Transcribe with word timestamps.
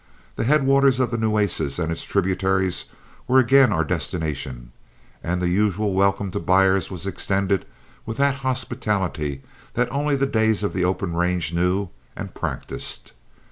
The 0.35 0.45
headwaters 0.45 0.99
of 0.99 1.11
the 1.11 1.17
Nueces 1.19 1.77
and 1.77 1.91
its 1.91 2.01
tributaries 2.03 2.85
were 3.27 3.37
again 3.37 3.71
our 3.71 3.83
destination, 3.83 4.71
and 5.23 5.39
the 5.39 5.47
usual 5.49 5.93
welcome 5.93 6.31
to 6.31 6.39
buyers 6.39 6.89
was 6.89 7.05
extended 7.05 7.67
with 8.03 8.17
that 8.17 8.37
hospitality 8.41 9.43
that 9.75 9.91
only 9.91 10.15
the 10.15 10.25
days 10.25 10.63
of 10.63 10.73
the 10.73 10.83
open 10.83 11.13
range 11.13 11.53
knew 11.53 11.89
and 12.15 12.33
practiced. 12.33 13.13